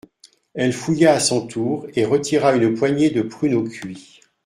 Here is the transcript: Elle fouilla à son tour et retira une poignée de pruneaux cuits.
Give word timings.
Elle 0.55 0.73
fouilla 0.73 1.13
à 1.13 1.19
son 1.19 1.45
tour 1.45 1.85
et 1.95 2.05
retira 2.05 2.55
une 2.55 2.73
poignée 2.73 3.11
de 3.11 3.21
pruneaux 3.21 3.65
cuits. 3.65 4.21